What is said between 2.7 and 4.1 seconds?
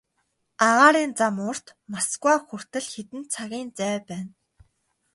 хэдэн цагийн зай